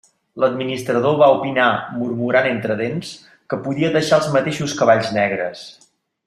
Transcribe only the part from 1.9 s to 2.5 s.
murmurant